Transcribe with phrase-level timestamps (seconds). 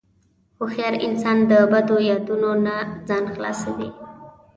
[0.57, 2.75] هوښیار انسان د بدو یادونو نه
[3.07, 3.89] ځان خلاصوي.